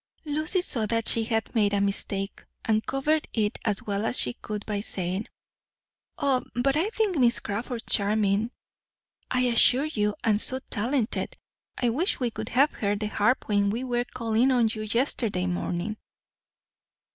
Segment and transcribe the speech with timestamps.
[0.25, 4.33] Lucy saw that she had made a mistake, and covered it as well as she
[4.33, 5.27] could by saying:
[6.17, 8.49] "Oh, but I think Miss Crawford charming,
[9.29, 11.37] I assure you, and so talented.
[11.77, 15.45] I wish we could have heard the harp when we were calling on you yesterday
[15.45, 15.97] morning."